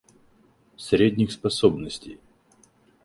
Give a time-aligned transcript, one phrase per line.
[0.77, 2.17] Средних способностей.